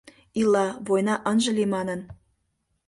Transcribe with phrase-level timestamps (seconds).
[0.39, 1.99] Ила, война ынже лий манын.